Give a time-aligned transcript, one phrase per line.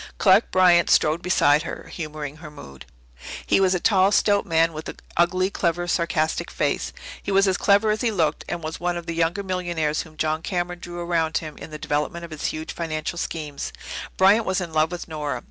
[0.17, 2.87] Clark Bryant strode beside her, humouring her mood.
[3.45, 6.91] He was a tall, stout man, with an ugly, clever, sarcastic face.
[7.21, 10.17] He was as clever as he looked, and was one of the younger millionaires whom
[10.17, 13.71] John Cameron drew around him in the development of his huge financial schemes.
[14.17, 15.39] Bryant was in love with Nora.